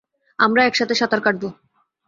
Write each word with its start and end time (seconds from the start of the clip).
আমরা 0.39 0.61
একসাথে 0.65 0.93
সাঁতার 0.95 1.21
কাটবো। 1.21 1.47